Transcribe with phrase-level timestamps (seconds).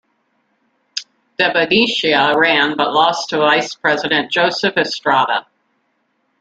[1.37, 5.45] De Venecia ran but lost to Vice President Joseph Estrada.